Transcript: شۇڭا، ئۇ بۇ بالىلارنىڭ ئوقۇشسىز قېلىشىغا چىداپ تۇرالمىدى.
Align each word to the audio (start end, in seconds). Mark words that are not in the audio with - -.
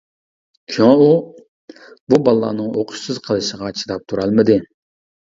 شۇڭا، 0.77 0.93
ئۇ 1.01 1.09
بۇ 2.13 2.19
بالىلارنىڭ 2.29 2.71
ئوقۇشسىز 2.71 3.21
قېلىشىغا 3.29 3.71
چىداپ 3.83 4.09
تۇرالمىدى. 4.13 4.57